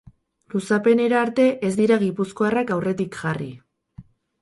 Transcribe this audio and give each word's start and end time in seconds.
Luzapenera 0.53 1.19
arte 1.27 1.45
ez 1.69 1.71
dira 1.83 1.99
gipuzkoarrak 2.07 2.75
aurretik 2.79 3.23
jarri. 3.23 3.55